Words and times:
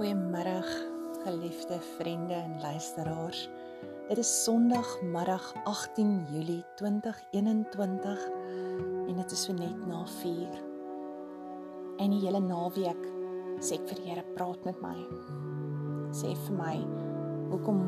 Goeiemiddag, 0.00 0.68
geliefde 1.24 1.80
vriende 1.80 2.34
en 2.34 2.60
luisteraars. 2.60 3.48
Dit 4.08 4.18
is 4.18 4.44
Sondagmiddag 4.44 5.52
18 5.64 6.24
Julie 6.30 6.64
2021 6.76 8.24
en 9.08 9.16
dit 9.16 9.30
is 9.30 9.42
so 9.44 9.52
net 9.52 9.86
na 9.86 10.06
4. 10.06 10.48
En 11.98 12.14
die 12.14 12.20
hele 12.22 12.40
naweek 12.40 13.02
sê 13.60 13.76
ek 13.76 13.84
vir 13.90 14.00
die 14.00 14.08
Here, 14.08 14.24
praat 14.38 14.64
met 14.64 14.80
my. 14.80 14.96
Sê 16.16 16.32
vir 16.46 16.56
my 16.56 16.78
hoekom 17.50 17.82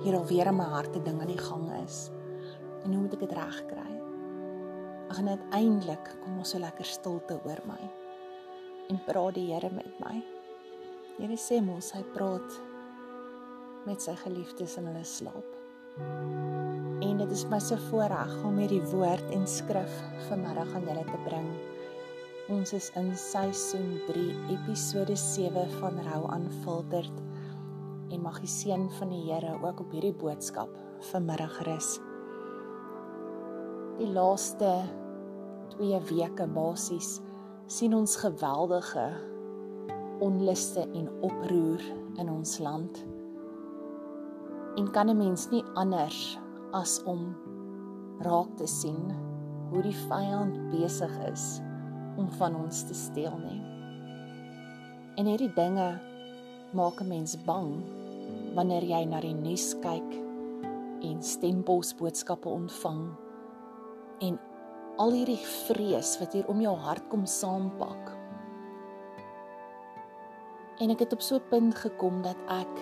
hier 0.00 0.16
alweer 0.16 0.48
in 0.48 0.56
my 0.62 0.70
hart 0.72 0.96
'n 0.96 1.04
ding 1.04 1.20
aan 1.20 1.34
die 1.34 1.44
gang 1.50 1.66
is 1.82 2.08
en 2.86 2.94
hoe 2.94 3.02
moet 3.02 3.18
ek 3.18 3.26
dit 3.28 3.36
regkry? 3.36 3.90
Ag 5.12 5.20
net 5.20 5.44
uiteindelik 5.52 6.08
kom 6.24 6.38
ons 6.38 6.56
so 6.56 6.58
lekker 6.58 6.88
stilte 6.88 7.36
oor 7.44 7.60
my 7.68 7.82
en 8.88 9.04
praat 9.04 9.34
die 9.34 9.52
Here 9.52 9.68
met 9.68 10.00
my. 10.00 10.33
Here 11.14 11.36
sê 11.38 11.60
mos 11.62 11.92
hy 11.94 12.00
praat 12.10 12.54
met 13.86 14.02
sy 14.02 14.16
geliefdes 14.18 14.72
in 14.80 14.88
hulle 14.90 15.04
slaap. 15.06 15.50
En 17.06 17.20
dit 17.20 17.34
is 17.36 17.44
my 17.52 17.60
so 17.62 17.76
voorreg 17.84 18.32
om 18.42 18.56
hierdie 18.58 18.82
woord 18.90 19.28
en 19.36 19.44
skrif 19.46 19.92
vanmiddag 20.26 20.72
aan 20.74 20.88
julle 20.88 21.04
te 21.06 21.20
bring. 21.28 21.46
Ons 22.50 22.74
is 22.74 22.88
in 22.98 23.12
seisoen 23.14 23.92
3, 24.08 24.24
episode 24.56 25.14
7 25.22 25.62
van 25.76 26.00
Rou 26.08 26.24
aanfilterd 26.34 27.20
en 28.10 28.24
mag 28.24 28.40
die 28.42 28.50
seën 28.50 28.88
van 28.96 29.14
die 29.14 29.22
Here 29.28 29.52
ook 29.60 29.84
op 29.84 29.94
hierdie 29.94 30.16
boodskap 30.18 30.72
vanmiddag 31.12 31.60
rus. 31.68 31.92
Die 34.00 34.10
laaste 34.10 34.72
2 35.76 36.02
weke 36.10 36.48
basies 36.58 37.20
sien 37.70 37.94
ons 37.94 38.18
geweldige 38.18 39.06
onluste 40.20 40.84
en 40.94 41.08
oproer 41.20 41.82
in 42.16 42.30
ons 42.30 42.58
land. 42.58 43.04
En 44.76 44.90
kan 44.90 45.08
'n 45.10 45.16
mens 45.16 45.50
nie 45.50 45.64
anders 45.74 46.38
as 46.72 47.02
om 47.04 47.34
raak 48.18 48.56
te 48.56 48.66
sien 48.66 49.12
hoe 49.70 49.82
die 49.82 49.96
vyand 50.08 50.70
besig 50.70 51.12
is 51.32 51.60
om 52.16 52.30
van 52.30 52.54
ons 52.54 52.82
te 52.86 52.94
steel 52.94 53.38
nie. 53.38 53.62
En 55.16 55.26
hierdie 55.26 55.52
dinge 55.54 55.98
maak 56.72 57.00
'n 57.00 57.08
mens 57.08 57.36
bang 57.44 57.82
wanneer 58.54 58.82
jy 58.82 59.04
na 59.04 59.20
die 59.20 59.34
nuus 59.34 59.74
kyk 59.82 60.10
en 61.02 61.22
stempelsboodskappe 61.22 62.48
ontvang 62.48 63.10
en 64.18 64.38
al 64.96 65.10
hierdie 65.10 65.42
vrees 65.66 66.18
wat 66.20 66.32
hier 66.32 66.48
om 66.48 66.60
jou 66.60 66.74
hart 66.76 67.08
kom 67.08 67.26
saampak 67.26 68.13
En 70.82 70.90
ek 70.90 71.04
het 71.04 71.12
op 71.14 71.22
so 71.22 71.36
'n 71.36 71.48
punt 71.50 71.74
gekom 71.74 72.22
dat 72.22 72.36
ek 72.50 72.74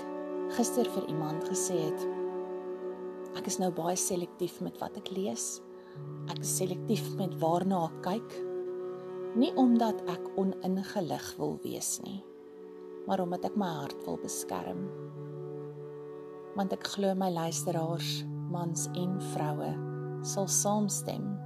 gister 0.57 0.89
vir 0.91 1.09
iemand 1.09 1.45
gesê 1.45 1.77
het 1.77 2.09
ek 3.37 3.47
is 3.47 3.59
nou 3.59 3.71
baie 3.73 3.97
selektief 3.97 4.61
met 4.61 4.79
wat 4.79 4.97
ek 4.97 5.11
lees. 5.11 5.61
Ek 6.29 6.39
is 6.39 6.57
selektief 6.57 7.17
met 7.17 7.35
waarna 7.41 7.85
ek 7.85 8.03
kyk. 8.03 8.31
Nie 9.37 9.53
omdat 9.57 10.01
ek 10.09 10.25
oningelig 10.37 11.37
wil 11.37 11.59
wees 11.63 12.01
nie, 12.05 12.25
maar 13.07 13.21
omdat 13.21 13.45
ek 13.45 13.57
my 13.57 13.69
hart 13.69 14.05
wil 14.05 14.19
beskerm. 14.21 14.89
Want 16.57 16.73
ek 16.73 16.85
glo 16.85 17.15
my 17.15 17.31
luisteraars, 17.31 18.25
mans 18.53 18.89
en 18.95 19.21
vroue, 19.33 19.73
sal 20.23 20.49
saamstem 20.49 21.39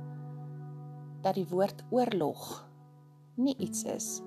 dat 1.22 1.34
die 1.34 1.46
woord 1.46 1.84
oorlog 1.90 2.66
nie 3.36 3.56
iets 3.58 3.84
is 3.84 4.22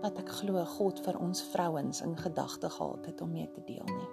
wat 0.00 0.18
ek 0.22 0.32
glo 0.40 0.62
God 0.76 1.00
vir 1.04 1.18
ons 1.20 1.42
vrouens 1.52 2.00
in 2.04 2.16
gedagte 2.16 2.70
gehad 2.72 3.06
het 3.10 3.20
om 3.20 3.32
mee 3.32 3.48
te 3.52 3.62
deel 3.66 3.86
nie. 3.86 4.08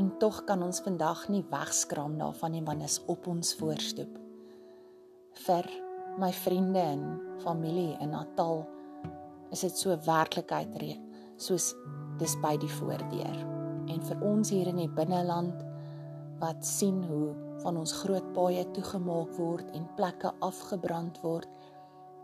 En 0.00 0.10
tog 0.22 0.44
kan 0.48 0.62
ons 0.62 0.80
vandag 0.80 1.26
nie 1.28 1.44
wegskraam 1.50 2.16
daarvan 2.18 2.54
nie 2.56 2.64
want 2.64 2.86
is 2.86 3.00
op 3.06 3.26
ons 3.28 3.54
voorstoep. 3.60 4.18
Vir 5.44 5.68
my 6.20 6.32
vriende 6.32 6.80
en 6.80 7.04
familie 7.44 7.96
in 8.00 8.14
Natal 8.14 8.64
is 9.50 9.64
dit 9.66 9.76
so 9.76 9.96
werklikheid 10.06 10.72
soos 11.36 11.74
dis 12.20 12.36
by 12.40 12.56
die 12.60 12.72
voordeur. 12.80 13.36
En 13.90 14.00
vir 14.06 14.24
ons 14.24 14.50
hier 14.52 14.68
in 14.70 14.80
die 14.82 14.92
binneland 14.92 15.64
wat 16.40 16.64
sien 16.64 17.02
hoe 17.04 17.34
van 17.60 17.76
ons 17.76 17.92
groot 18.00 18.32
paaie 18.36 18.64
toegemaak 18.76 19.32
word 19.36 19.72
en 19.76 19.88
plekke 19.96 20.32
afgebrand 20.40 21.20
word 21.24 21.48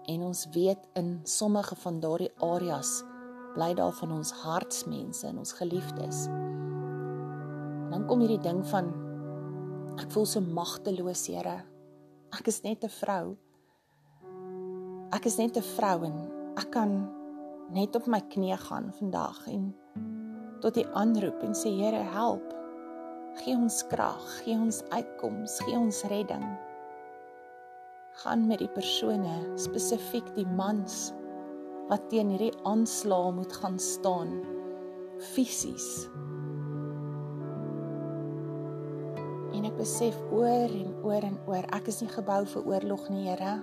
En 0.06 0.22
ons 0.22 0.46
weet 0.54 0.78
in 0.94 1.20
sommige 1.26 1.74
van 1.82 2.00
daardie 2.00 2.30
areas 2.38 3.02
bly 3.56 3.72
daar 3.74 3.92
van 3.92 4.12
ons 4.12 4.30
hartsmense 4.44 5.26
en 5.26 5.38
ons 5.38 5.52
geliefdes. 5.52 6.26
En 6.26 7.90
dan 7.90 8.06
kom 8.06 8.22
hierdie 8.22 8.42
ding 8.44 8.60
van 8.70 8.92
ek 9.96 10.10
voel 10.12 10.28
so 10.28 10.40
magteloos, 10.40 11.26
Here. 11.26 11.64
Ek 12.36 12.46
is 12.46 12.60
net 12.62 12.84
'n 12.84 12.92
vrou. 13.00 13.36
Ek 15.10 15.24
is 15.26 15.38
net 15.38 15.56
'n 15.56 15.62
vrou 15.76 16.04
en 16.04 16.16
ek 16.56 16.70
kan 16.70 17.08
net 17.70 17.96
op 17.96 18.06
my 18.06 18.20
knieë 18.20 18.58
gaan 18.58 18.92
vandag 18.92 19.46
en 19.48 19.74
tot 20.60 20.76
U 20.76 20.84
aanroep 20.92 21.42
en 21.42 21.54
sê 21.54 21.70
Here, 21.72 22.02
help. 22.14 22.54
Gee 23.42 23.56
ons 23.56 23.82
krag, 23.88 24.22
gee 24.44 24.54
ons 24.54 24.82
uitkoms, 24.90 25.58
gee 25.60 25.78
ons 25.78 26.02
redding 26.02 26.44
gaan 28.22 28.46
met 28.48 28.62
die 28.62 28.70
persone, 28.72 29.34
spesifiek 29.60 30.28
die 30.36 30.46
mans 30.56 31.10
wat 31.90 32.08
teen 32.10 32.32
hierdie 32.32 32.54
aanslae 32.66 33.32
moet 33.36 33.52
gaan 33.60 33.78
staan 33.78 34.38
fisies. 35.32 36.06
En 39.56 39.64
ek 39.64 39.76
besef 39.78 40.16
oor 40.34 40.72
en 40.72 40.92
oor 41.04 41.24
en 41.28 41.38
oor, 41.48 41.68
ek 41.76 41.88
is 41.92 42.02
nie 42.02 42.12
gebou 42.12 42.42
vir 42.52 42.68
oorlog 42.72 43.06
nie, 43.12 43.26
Here. 43.30 43.56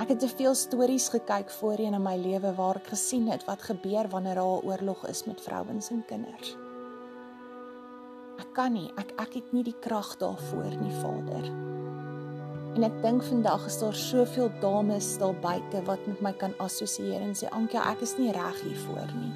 Ek 0.00 0.12
het 0.12 0.20
te 0.20 0.28
veel 0.28 0.54
stories 0.56 1.08
gekyk 1.12 1.50
voorheen 1.56 1.96
in 1.96 2.04
my 2.04 2.16
lewe 2.20 2.52
waar 2.56 2.80
ek 2.80 2.92
gesien 2.92 3.30
het 3.32 3.46
wat 3.48 3.64
gebeur 3.64 4.08
wanneer 4.12 4.36
daar 4.36 4.60
'n 4.60 4.66
oorlog 4.68 5.06
is 5.08 5.24
met 5.24 5.40
vrouens 5.40 5.90
en 5.90 6.04
kinders. 6.04 6.56
Ek 8.38 8.52
kan 8.52 8.72
nie, 8.72 8.92
ek 8.96 9.12
ek 9.20 9.34
het 9.34 9.52
nie 9.52 9.64
die 9.64 9.78
krag 9.80 10.16
daarvoor 10.16 10.76
nie, 10.80 10.92
Vader. 11.00 11.75
En 12.76 12.84
ek 12.84 12.96
dink 13.00 13.22
vandag 13.24 13.62
is 13.70 13.78
daar 13.80 13.94
soveel 13.96 14.50
dames 14.60 15.06
stil 15.14 15.32
buite 15.40 15.80
wat 15.86 16.02
met 16.04 16.18
my 16.20 16.32
kan 16.36 16.52
assosieer 16.60 17.22
en 17.24 17.32
sê 17.32 17.48
Ankie, 17.56 17.80
ek 17.80 18.02
is 18.04 18.18
nie 18.20 18.34
reg 18.36 18.58
hiervoor 18.66 19.14
nie. 19.16 19.30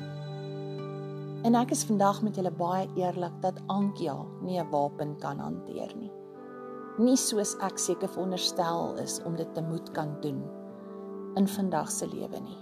En 1.49 1.57
ek 1.57 1.73
is 1.73 1.87
vandag 1.89 2.21
met 2.21 2.37
julle 2.37 2.53
baie 2.53 2.85
eerlik 3.01 3.39
dat 3.41 3.63
Ankie 3.73 4.13
nie 4.45 4.61
'n 4.61 4.69
wapen 4.69 5.17
kan 5.25 5.41
hanteer 5.41 5.97
nie. 5.97 6.13
Nie 6.99 7.17
soos 7.17 7.57
ek 7.65 7.79
seker 7.79 8.09
veronderstel 8.09 9.01
is 9.01 9.23
om 9.25 9.37
dit 9.37 9.55
te 9.55 9.63
moet 9.63 9.91
kan 9.97 10.21
doen 10.21 10.45
in 11.37 11.49
vandag 11.49 11.91
se 11.91 12.07
lewe 12.07 12.41
nie. 12.41 12.61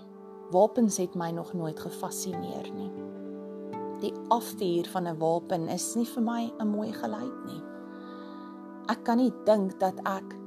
Wapens 0.52 0.96
het 0.96 1.14
my 1.14 1.30
nog 1.30 1.52
nooit 1.54 1.80
gefassineer 1.80 2.70
nie. 2.74 2.92
Die 4.00 4.14
afvuur 4.28 4.86
van 4.86 5.08
'n 5.08 5.18
wapen 5.18 5.68
is 5.68 5.96
nie 5.96 6.06
vir 6.06 6.22
my 6.22 6.52
'n 6.60 6.68
mooi 6.68 6.92
geluid 6.92 7.44
nie. 7.46 7.62
Ek 8.88 9.04
kan 9.04 9.16
nie 9.16 9.32
dink 9.44 9.80
dat 9.80 9.98
ek 10.04 10.38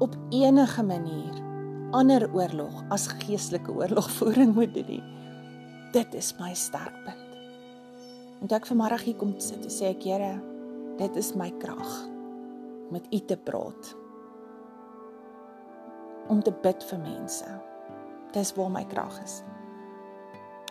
op 0.00 0.16
enige 0.30 0.82
manier 0.82 1.40
ander 1.90 2.24
oorlog 2.32 2.84
as 2.88 3.06
geestelike 3.06 3.72
oorlogvoering 3.72 4.54
moet 4.58 4.74
doen. 4.74 5.02
Dit 5.92 6.14
is 6.14 6.34
my 6.38 6.54
sterkpunt. 6.54 7.26
En 8.40 8.48
toe 8.48 8.56
ek 8.56 8.68
vanmôre 8.70 8.96
hier 9.02 9.18
kom 9.20 9.34
sit, 9.42 9.66
sê 9.68 9.90
ek 9.92 10.06
Here, 10.08 10.32
dit 11.00 11.16
is 11.20 11.34
my 11.36 11.50
krag 11.60 11.90
om 12.06 12.94
met 12.94 13.06
U 13.12 13.18
te 13.28 13.36
praat. 13.36 13.92
Om 16.30 16.40
te 16.42 16.54
bid 16.62 16.84
vir 16.88 17.02
mense. 17.02 17.46
Dis 18.34 18.54
waar 18.56 18.70
my 18.72 18.84
krag 18.88 19.18
is. 19.22 19.40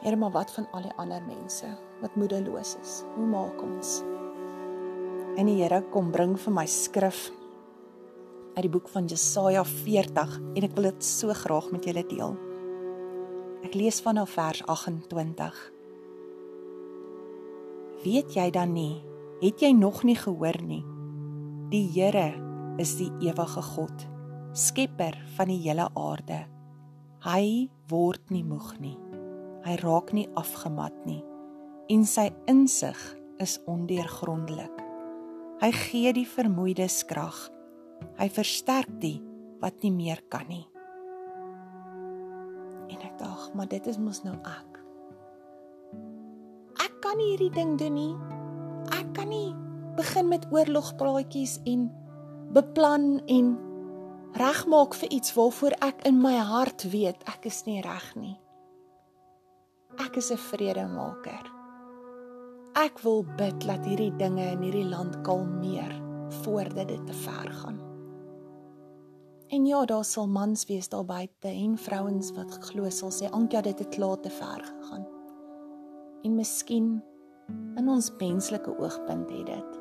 Here, 0.01 0.15
maar 0.15 0.33
wat 0.33 0.51
van 0.55 0.65
al 0.73 0.87
die 0.87 0.95
ander 0.97 1.21
mense 1.27 1.69
wat 1.99 2.15
moedeloos 2.15 2.77
is? 2.79 3.01
Hoe 3.17 3.27
maak 3.27 3.61
ons? 3.61 3.99
En 5.37 5.45
die 5.51 5.59
Here 5.59 5.83
kom 5.93 6.09
bring 6.15 6.37
vir 6.39 6.55
my 6.55 6.65
skrif 6.65 7.27
uit 8.55 8.63
die 8.65 8.71
boek 8.71 8.89
van 8.91 9.07
Jesaja 9.09 9.63
40 9.63 10.37
en 10.55 10.67
ek 10.67 10.75
wil 10.77 10.89
dit 10.89 11.05
so 11.05 11.33
graag 11.35 11.69
met 11.73 11.85
julle 11.87 12.03
deel. 12.09 12.35
Ek 13.67 13.75
lees 13.75 13.99
vanaf 14.03 14.35
vers 14.37 14.61
28. 14.65 15.59
Weet 18.03 18.35
jy 18.35 18.47
dan 18.55 18.73
nie? 18.75 19.01
Het 19.43 19.65
jy 19.67 19.71
nog 19.75 20.03
nie 20.07 20.17
gehoor 20.19 20.59
nie? 20.63 20.83
Die 21.71 21.85
Here 21.93 22.31
is 22.79 22.95
die 22.99 23.11
ewige 23.23 23.63
God, 23.75 24.05
skepper 24.55 25.17
van 25.35 25.51
die 25.51 25.59
hele 25.63 25.89
aarde. 25.99 26.45
Hy 27.27 27.69
word 27.91 28.31
nie 28.31 28.45
moeg 28.47 28.77
nie. 28.79 28.97
Hy 29.65 29.75
raak 29.83 30.15
nie 30.15 30.29
afgemat 30.39 30.95
nie 31.05 31.21
en 31.89 32.03
sy 32.05 32.27
insig 32.49 32.97
is 33.41 33.57
ondeurgrondelik. 33.69 34.83
Hy 35.59 35.69
gee 35.73 36.11
die 36.13 36.27
vermoeides 36.29 37.01
krag 37.09 37.47
Hy 38.19 38.27
versterk 38.29 38.89
die 38.99 39.19
wat 39.61 39.81
nie 39.83 39.91
meer 39.91 40.21
kan 40.31 40.47
nie. 40.47 40.65
En 42.89 42.99
ek 43.05 43.15
dink, 43.19 43.53
maar 43.55 43.67
dit 43.67 43.87
is 43.87 43.97
mos 43.97 44.23
nou 44.23 44.35
ek. 44.43 44.67
ek 46.79 47.01
kan 47.01 47.17
nie 47.17 47.31
hierdie 47.31 47.53
ding 47.55 47.77
doen 47.79 47.93
nie. 47.95 48.15
Ek 48.91 49.13
kan 49.13 49.29
nie 49.29 49.55
begin 49.95 50.29
met 50.31 50.45
oorlogpraatjies 50.51 51.59
en 51.67 51.89
beplan 52.55 53.19
en 53.27 53.57
regmaak 54.39 54.95
vir 54.95 55.11
iets 55.11 55.33
waarvoor 55.35 55.75
ek 55.85 56.05
in 56.07 56.21
my 56.21 56.35
hart 56.37 56.85
weet 56.91 57.23
ek 57.27 57.45
is 57.49 57.65
nie 57.65 57.81
reg 57.81 58.15
nie. 58.15 58.37
Ek 59.99 60.17
is 60.17 60.31
'n 60.31 60.37
vredemaker. 60.37 61.45
Ek 62.75 62.99
wil 63.03 63.25
bid 63.37 63.59
dat 63.65 63.85
hierdie 63.85 64.15
dinge 64.17 64.45
in 64.51 64.61
hierdie 64.61 64.89
land 64.89 65.21
kalmeer 65.23 65.91
voordat 66.43 66.87
dit 66.87 67.05
te 67.07 67.13
ver 67.13 67.51
gaan. 67.51 67.88
En 69.49 69.65
ja, 69.65 69.85
daar 69.85 70.05
sal 70.05 70.27
mans 70.27 70.65
wees 70.69 70.89
daar 70.89 71.05
buite 71.05 71.47
en 71.47 71.77
vrouens 71.77 72.31
wat 72.37 72.57
glo 72.69 72.89
sal 72.89 73.09
sê, 73.09 73.29
"Ankia, 73.29 73.61
dit 73.61 73.79
het 73.79 73.89
klaar 73.89 74.19
te 74.19 74.29
ver 74.29 74.61
gegaan." 74.63 75.07
En 76.23 76.35
miskien 76.35 77.03
in 77.75 77.89
ons 77.89 78.11
menslike 78.17 78.77
oogpunt 78.77 79.29
het 79.29 79.45
dit. 79.45 79.79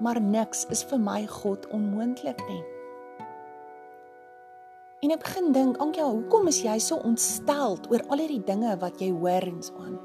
Maar 0.00 0.20
niks 0.20 0.66
is 0.66 0.84
vir 0.84 1.00
my 1.00 1.26
God 1.26 1.68
onmoontlik 1.68 2.48
nie. 2.48 2.62
En 5.00 5.10
ek 5.10 5.20
begin 5.20 5.52
dink, 5.52 5.76
Ankia, 5.76 6.10
hoekom 6.10 6.46
is 6.46 6.62
jy 6.62 6.78
so 6.78 6.96
ontsteld 6.96 7.90
oor 7.90 8.02
al 8.08 8.18
hierdie 8.18 8.44
dinge 8.44 8.76
wat 8.80 9.00
jy 9.00 9.10
hoor 9.10 9.42
en 9.42 9.62
so 9.62 9.74
aan? 9.74 9.98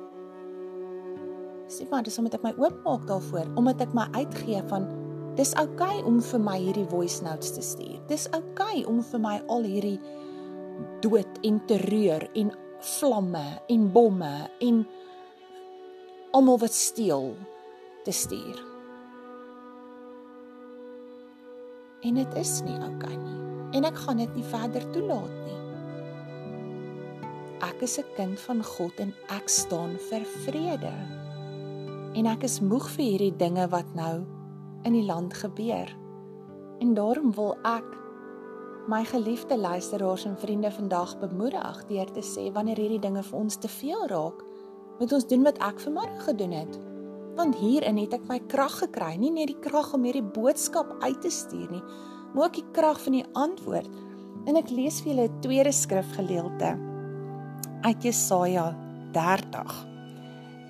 Sê 1.68 1.90
maar, 1.90 2.04
dis 2.04 2.18
omdat 2.18 2.34
ek 2.34 2.44
my 2.44 2.54
oop 2.58 2.84
maak 2.84 3.08
daarvoor, 3.08 3.56
omdat 3.56 3.82
ek 3.82 3.94
my 3.94 4.08
uitgee 4.12 4.62
van 4.68 4.99
dis 5.40 5.54
oukei 5.56 6.00
okay 6.00 6.04
om 6.04 6.18
vir 6.20 6.42
my 6.44 6.58
hierdie 6.60 6.88
voice 6.92 7.24
notes 7.24 7.54
te 7.56 7.62
stuur. 7.64 8.00
Dis 8.10 8.28
oukei 8.36 8.82
okay 8.82 8.88
om 8.92 9.00
vir 9.12 9.22
my 9.24 9.38
al 9.48 9.64
hierdie 9.64 10.00
dood 11.04 11.40
en 11.48 11.60
terreur 11.70 12.26
en 12.36 12.52
vlamme 13.00 13.46
en 13.72 13.86
bomme 13.96 14.34
en 14.68 14.82
almal 16.36 16.60
wat 16.60 16.76
steel 16.76 17.32
te 18.04 18.12
stuur. 18.12 18.60
En 22.04 22.20
dit 22.20 22.36
is 22.40 22.54
nie 22.68 22.76
oukei 22.76 23.16
okay 23.16 23.22
nie 23.24 23.40
en 23.80 23.86
ek 23.86 24.00
gaan 24.02 24.20
dit 24.20 24.36
nie 24.36 24.48
verder 24.50 24.86
toelaat 24.92 25.36
nie. 25.46 25.60
Ek 27.70 27.84
is 27.88 28.00
'n 28.00 28.08
kind 28.16 28.40
van 28.40 28.64
God 28.64 29.00
en 29.00 29.14
ek 29.30 29.48
staan 29.50 29.96
vir 30.10 30.26
vrede. 30.44 30.96
En 32.16 32.26
ek 32.26 32.44
is 32.44 32.60
moeg 32.60 32.90
vir 32.90 33.06
hierdie 33.06 33.38
dinge 33.38 33.68
wat 33.70 33.96
nou 33.96 34.39
in 34.84 34.94
die 34.94 35.06
land 35.06 35.34
gebeur. 35.34 35.90
En 36.80 36.94
daarom 36.94 37.34
wil 37.36 37.56
ek 37.68 37.86
my 38.90 39.04
geliefde 39.06 39.58
luisteraars 39.58 40.26
en 40.26 40.38
vriende 40.38 40.72
vandag 40.72 41.20
bemoedig 41.20 41.84
deur 41.88 42.12
te 42.12 42.24
sê 42.26 42.48
wanneer 42.54 42.80
hierdie 42.82 43.02
dinge 43.04 43.24
vir 43.24 43.38
ons 43.38 43.58
te 43.62 43.70
veel 43.70 44.08
raak, 44.10 44.40
moet 45.00 45.14
ons 45.14 45.28
doen 45.28 45.44
wat 45.46 45.60
ek 45.64 45.84
vanmôre 45.84 46.24
gedoen 46.26 46.56
het. 46.58 46.80
Want 47.38 47.56
hierin 47.60 48.00
het 48.02 48.16
ek 48.18 48.26
my 48.28 48.40
krag 48.52 48.80
gekry, 48.82 49.14
nie 49.22 49.32
net 49.32 49.52
die 49.52 49.60
krag 49.62 49.94
om 49.94 50.08
hierdie 50.08 50.26
boodskap 50.26 50.96
uit 51.04 51.22
te 51.22 51.32
stuur 51.32 51.70
nie, 51.72 51.84
maar 52.34 52.50
ook 52.50 52.58
die 52.58 52.70
krag 52.74 53.00
van 53.04 53.20
die 53.20 53.26
antwoord. 53.34 53.92
En 54.48 54.58
ek 54.58 54.72
lees 54.74 55.02
vir 55.04 55.14
julle 55.14 55.28
'n 55.30 55.42
tweede 55.42 55.72
skrifgedeelte 55.72 56.78
uit 57.84 58.04
Jesaja 58.04 58.76
30. 59.12 59.99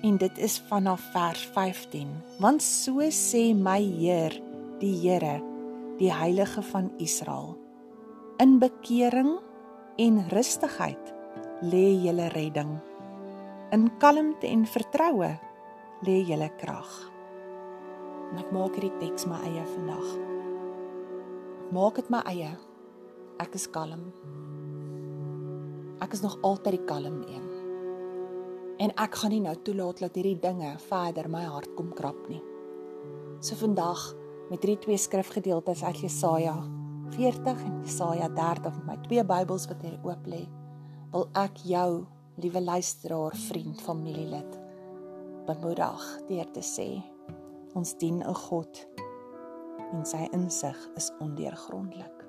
En 0.02 0.16
dit 0.16 0.38
is 0.38 0.58
vanaf 0.68 1.02
vers 1.12 1.42
15. 1.54 2.08
Want 2.40 2.62
so 2.62 3.04
sê 3.12 3.50
my 3.54 3.80
Heer, 3.82 4.36
die 4.80 4.94
Here, 5.02 5.40
die 6.00 6.12
Heilige 6.12 6.62
van 6.72 6.90
Israel: 6.98 7.56
In 8.40 8.58
bekering 8.58 9.36
en 10.00 10.24
rustigheid 10.32 11.14
lê 11.60 11.86
julle 12.00 12.30
redding. 12.32 12.78
In 13.70 13.90
kalmte 13.98 14.48
en 14.48 14.66
vertroue 14.66 15.34
lê 16.06 16.18
julle 16.24 16.48
krag. 16.56 16.90
En 18.32 18.40
ek 18.40 18.52
maak 18.54 18.76
hierdie 18.78 18.96
teks 19.02 19.28
my 19.28 19.42
eie 19.50 19.68
vandag 19.76 20.30
maak 21.70 22.00
dit 22.00 22.08
my 22.10 22.20
eie. 22.26 22.50
Ek 23.40 23.54
is 23.54 23.68
kalm. 23.70 24.10
Ek 26.02 26.16
is 26.16 26.22
nog 26.24 26.36
altyd 26.46 26.78
die 26.78 26.86
kalm 26.88 27.22
een. 27.28 27.49
En 28.80 28.92
ek 28.96 29.18
gaan 29.20 29.34
nie 29.34 29.42
nou 29.44 29.54
toelaat 29.60 30.00
dat 30.00 30.14
hierdie 30.16 30.38
dinge 30.40 30.70
verder 30.86 31.28
my 31.28 31.42
hart 31.44 31.74
kom 31.76 31.90
krap 31.96 32.20
nie. 32.32 32.40
So 33.44 33.58
vandag 33.60 34.00
met 34.48 34.62
hierdie 34.62 34.80
twee 34.86 35.00
skrifgedeeltes 35.00 35.82
uit 35.84 36.00
Jesaja 36.06 36.56
40 37.10 37.60
en 37.66 37.80
Jesaja 37.84 38.28
30 38.28 38.78
met 38.78 38.86
my 38.86 38.96
twee 39.04 39.24
Bybels 39.26 39.66
wat 39.68 39.82
hier 39.84 39.98
oop 40.06 40.26
lê, 40.30 40.44
wil 41.12 41.26
ek 41.38 41.58
jou, 41.66 42.04
liewe 42.40 42.62
luisteraar, 42.62 43.34
vriend, 43.48 43.80
familielid, 43.82 44.54
bemoedig 45.48 46.04
deur 46.28 46.52
te 46.54 46.62
sê 46.64 46.88
ons 47.76 47.92
dien 47.98 48.22
'n 48.22 48.34
God 48.34 48.86
en 49.92 50.06
sy 50.06 50.28
insig 50.32 50.78
is 50.96 51.10
ondeurgrondelik. 51.20 52.24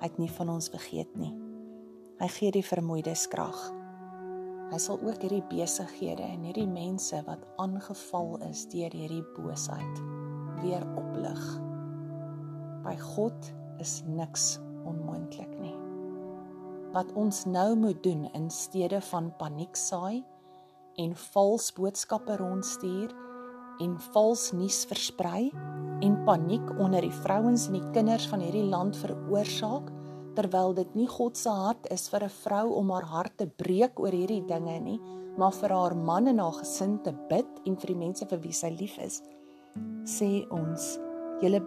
Hy 0.00 0.06
het 0.06 0.18
nie 0.18 0.30
van 0.30 0.48
ons 0.48 0.68
vergeet 0.68 1.16
nie. 1.16 1.32
Hy 2.20 2.28
gee 2.28 2.50
die 2.50 2.64
vermoeides 2.64 3.26
krag. 3.28 3.72
Hy 4.66 4.78
sal 4.82 4.98
ook 4.98 5.22
hierdie 5.22 5.44
besighede 5.46 6.24
en 6.26 6.42
hierdie 6.48 6.66
mense 6.66 7.20
wat 7.28 7.44
aangeval 7.62 8.32
is 8.48 8.64
deur 8.72 8.90
hierdie 8.90 9.22
boosheid 9.36 10.00
weer 10.58 10.82
oplig. 10.98 11.42
By 12.82 12.96
God 13.14 13.52
is 13.82 14.00
niks 14.08 14.56
onmoontlik 14.86 15.52
nie. 15.62 15.76
Wat 16.94 17.12
ons 17.14 17.44
nou 17.46 17.76
moet 17.78 18.02
doen 18.02 18.26
in 18.34 18.50
steede 18.50 18.98
van 19.12 19.30
paniek 19.38 19.78
saai 19.78 20.24
en 20.98 21.14
vals 21.30 21.70
boodskappe 21.76 22.38
rondstuur 22.40 23.14
en 23.84 23.96
vals 24.10 24.48
nuus 24.56 24.82
versprei 24.90 25.50
en 26.02 26.18
paniek 26.26 26.74
onder 26.80 27.06
die 27.06 27.16
vrouens 27.22 27.68
en 27.68 27.78
die 27.78 27.90
kinders 27.94 28.26
van 28.32 28.42
hierdie 28.42 28.66
land 28.66 28.98
veroorsaak 28.98 29.92
terwyl 30.36 30.74
dit 30.76 30.94
nie 30.98 31.08
God 31.10 31.36
se 31.36 31.50
hart 31.50 31.88
is 31.94 32.08
vir 32.12 32.24
'n 32.24 32.34
vrou 32.42 32.74
om 32.80 32.90
haar 32.90 33.08
hart 33.14 33.36
te 33.38 33.46
breek 33.46 34.00
oor 34.00 34.12
hierdie 34.12 34.44
dinge 34.46 34.80
nie 34.80 35.00
maar 35.36 35.52
vir 35.52 35.70
haar 35.70 35.96
man 35.96 36.28
en 36.28 36.38
haar 36.38 36.58
gesin 36.60 36.98
te 37.02 37.12
bid 37.28 37.48
en 37.66 37.76
vir 37.76 37.86
die 37.86 38.02
mense 38.04 38.26
vir 38.26 38.38
wie 38.38 38.52
sy 38.52 38.70
lief 38.70 38.98
is 38.98 39.22
sê 40.04 40.30
ons 40.50 40.98
julle 41.42 41.60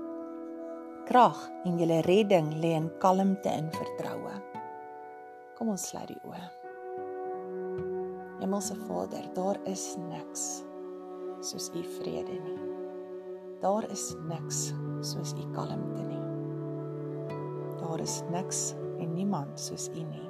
krag 1.05 1.39
en 1.65 1.77
julle 1.79 2.01
redding 2.01 2.53
lê 2.61 2.71
in 2.77 2.89
kalmte 2.99 3.49
en 3.49 3.69
vertroue 3.71 4.35
kom 5.57 5.69
ons 5.69 5.89
sluit 5.89 6.07
die 6.07 6.21
oë 6.23 6.47
Hemelse 8.39 8.75
Vader 8.87 9.25
daar 9.33 9.57
is 9.65 9.97
niks 10.09 10.63
soos 11.41 11.71
u 11.75 11.83
vrede 11.83 12.31
nie. 12.31 12.59
Daar 13.61 13.91
is 13.91 14.15
niks 14.27 14.73
soos 15.01 15.33
u 15.33 15.51
kalmte 15.53 16.03
nie. 16.03 16.28
Daar 17.89 17.99
is 17.99 18.21
niks 18.29 18.75
en 18.99 19.13
niemand 19.13 19.59
soos 19.59 19.87
u 19.89 20.03
nie. 20.05 20.27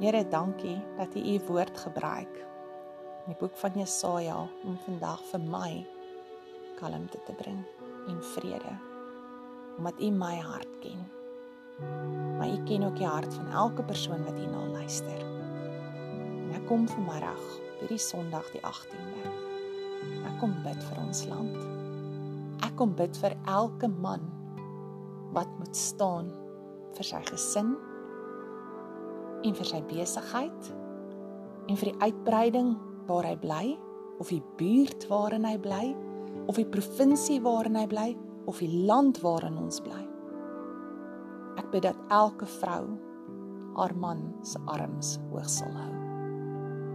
Here, 0.00 0.28
dankie 0.28 0.78
dat 0.96 1.14
u 1.14 1.20
u 1.20 1.40
woord 1.46 1.78
gebruik 1.78 2.38
in 3.26 3.34
die 3.34 3.36
boek 3.36 3.56
van 3.60 3.74
Jesaja 3.76 4.36
om 4.64 4.78
vandag 4.84 5.20
vir 5.28 5.42
my 5.44 5.70
kalmte 6.78 7.20
te 7.26 7.34
bring 7.36 7.60
en 8.08 8.22
vrede 8.32 8.72
omdat 9.76 10.00
u 10.00 10.08
my 10.10 10.38
hart 10.40 10.78
ken. 10.80 11.04
Maar 12.38 12.48
u 12.48 12.62
ken 12.64 12.88
ook 12.88 12.96
die 12.96 13.06
hart 13.06 13.34
van 13.34 13.52
elke 13.52 13.84
persoon 13.84 14.24
wat 14.24 14.38
hierna 14.40 14.64
luister. 14.72 15.20
En 15.20 16.54
ek 16.56 16.64
kom 16.66 16.88
vanmiddag, 16.88 17.44
hierdie 17.80 18.00
Sondag 18.00 18.48
die 18.56 18.64
18de 18.64 19.34
Ek 20.24 20.40
kom 20.40 20.56
bid 20.64 20.80
vir 20.80 21.04
ons 21.04 21.26
land. 21.28 21.60
Ek 22.64 22.72
kom 22.80 22.96
bid 22.96 23.20
vir 23.20 23.36
elke 23.44 23.92
man 23.92 24.24
moet 25.66 25.76
staan 25.76 26.28
vir 26.94 27.04
sy 27.04 27.18
gesin 27.26 27.72
en 29.46 29.54
vir 29.58 29.66
sy 29.66 29.80
besigheid 29.90 30.68
en 31.66 31.78
vir 31.80 31.90
die 31.90 32.06
uitbreiding 32.06 32.74
waar 33.08 33.26
hy 33.26 33.34
bly 33.42 33.64
of 34.22 34.30
die 34.30 34.42
buurt 34.60 35.08
waarin 35.10 35.46
hy 35.46 35.56
bly 35.58 35.88
of 36.46 36.58
die 36.60 36.68
provinsie 36.70 37.40
waarin 37.42 37.78
hy 37.80 37.86
bly 37.90 38.06
of 38.46 38.60
die 38.62 38.70
land 38.86 39.18
waarin 39.24 39.58
ons 39.58 39.80
bly. 39.82 40.04
Ek 41.58 41.72
bid 41.72 41.82
dat 41.88 41.98
elke 42.14 42.46
vrou 42.60 42.94
haar 43.76 43.96
man 43.98 44.22
se 44.46 44.62
arms 44.70 45.16
hoog 45.32 45.50
sal 45.50 45.74
hou 45.74 45.90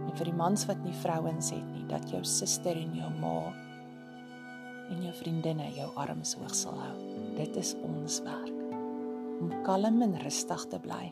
en 0.02 0.16
vir 0.16 0.28
die 0.32 0.38
mans 0.38 0.64
wat 0.68 0.80
nie 0.84 0.96
vrouens 1.04 1.52
het 1.52 1.68
nie 1.76 1.84
dat 1.92 2.08
jou 2.10 2.24
suster 2.24 2.80
en 2.80 2.96
jou 2.96 3.12
ma 3.20 3.36
en 4.88 5.04
jou 5.04 5.12
vriendinne 5.20 5.68
jou 5.76 5.92
arms 6.00 6.34
hoog 6.40 6.56
sal 6.56 6.80
hou. 6.80 6.96
Dit 7.36 7.60
is 7.60 7.76
ons 7.84 8.18
werk 8.24 8.61
om 9.42 9.50
kalm 9.66 10.02
en 10.06 10.16
rustig 10.22 10.64
te 10.70 10.78
bly 10.82 11.10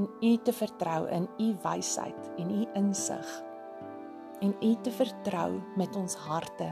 en 0.00 0.08
u 0.24 0.32
te 0.44 0.54
vertrou 0.56 1.06
in 1.14 1.28
u 1.40 1.52
wysheid 1.64 2.30
en 2.40 2.50
u 2.50 2.62
insig 2.80 3.32
en 4.42 4.54
u 4.58 4.72
te 4.82 4.90
vertrou 4.90 5.60
met 5.78 5.96
ons 5.96 6.16
harte 6.26 6.68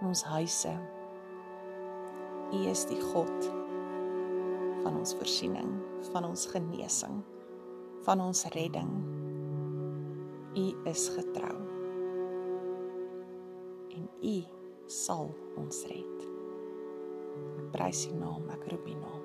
en 0.00 0.08
ons 0.08 0.22
huise. 0.32 0.72
U 2.52 2.60
is 2.70 2.86
die 2.88 3.00
God 3.12 3.50
van 4.82 4.96
ons 4.96 5.12
voorsiening, 5.20 5.76
van 6.10 6.24
ons 6.26 6.46
genesing, 6.54 7.20
van 8.08 8.24
ons 8.24 8.46
redding. 8.56 8.96
U 10.56 10.66
is 10.88 11.06
getrou. 11.12 11.62
en 13.96 14.08
U 14.22 14.36
sal 14.86 15.30
ons 15.60 15.84
red. 15.90 16.24
Ek 17.62 17.68
prys 17.74 18.06
U 18.10 18.16
naam, 18.16 18.48
ek 18.54 18.66
roep 18.72 18.88
U 18.88 18.96
naam. 18.96 19.21